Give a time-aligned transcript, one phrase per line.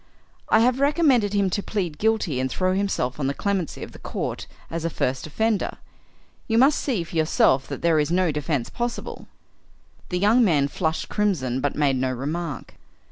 [0.49, 3.99] "I have recommended him to plead guilty and throw himself on the clemency of the
[3.99, 5.77] court as a first offender.
[6.47, 9.27] You must see for yourself that there is no defence possible."
[10.09, 12.73] The young man flushed crimson, but made no remark.